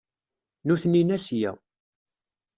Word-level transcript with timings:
Nutni 0.65 1.01
n 1.03 1.09
Asya. 1.15 1.51